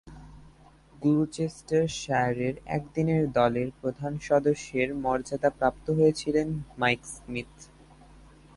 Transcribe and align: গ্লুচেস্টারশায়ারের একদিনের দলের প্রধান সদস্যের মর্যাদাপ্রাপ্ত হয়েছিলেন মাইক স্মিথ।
গ্লুচেস্টারশায়ারের 1.01 2.55
একদিনের 2.67 3.23
দলের 3.31 3.67
প্রধান 3.81 4.13
সদস্যের 4.19 4.89
মর্যাদাপ্রাপ্ত 4.95 5.85
হয়েছিলেন 5.89 6.47
মাইক 6.77 7.01
স্মিথ। 7.05 7.53